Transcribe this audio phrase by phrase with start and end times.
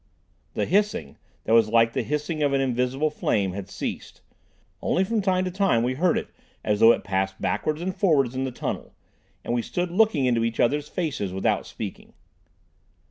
[0.55, 4.21] The hissing, that was like the hissing of an invisible flame, had ceased;
[4.81, 6.29] only from time to time we heard it
[6.63, 8.95] as though it passed backwards and forwards in the tunnel;
[9.43, 12.13] and we stood looking into each other's faces without speaking.